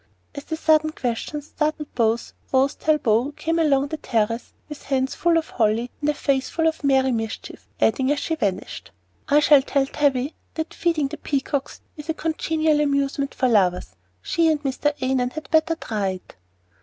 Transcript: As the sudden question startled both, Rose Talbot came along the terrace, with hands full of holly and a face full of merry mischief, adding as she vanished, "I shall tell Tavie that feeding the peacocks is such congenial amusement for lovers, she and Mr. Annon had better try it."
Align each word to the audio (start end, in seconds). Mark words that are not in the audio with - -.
As 0.33 0.45
the 0.45 0.57
sudden 0.57 0.93
question 0.93 1.43
startled 1.43 1.93
both, 1.93 2.33
Rose 2.51 2.73
Talbot 2.73 3.37
came 3.37 3.59
along 3.59 3.89
the 3.89 3.97
terrace, 3.97 4.51
with 4.67 4.81
hands 4.85 5.13
full 5.13 5.37
of 5.37 5.51
holly 5.51 5.91
and 6.01 6.09
a 6.09 6.15
face 6.15 6.49
full 6.49 6.65
of 6.67 6.83
merry 6.83 7.11
mischief, 7.11 7.67
adding 7.79 8.11
as 8.11 8.17
she 8.17 8.33
vanished, 8.33 8.89
"I 9.29 9.39
shall 9.41 9.61
tell 9.61 9.85
Tavie 9.85 10.33
that 10.55 10.73
feeding 10.73 11.09
the 11.09 11.17
peacocks 11.17 11.81
is 11.97 12.07
such 12.07 12.17
congenial 12.17 12.79
amusement 12.81 13.35
for 13.35 13.47
lovers, 13.47 13.95
she 14.23 14.47
and 14.49 14.63
Mr. 14.63 14.91
Annon 15.03 15.29
had 15.29 15.51
better 15.51 15.75
try 15.75 16.07
it." 16.13 16.35